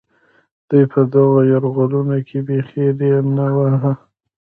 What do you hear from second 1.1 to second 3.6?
دغو یرغلونو کې بېخي ري نه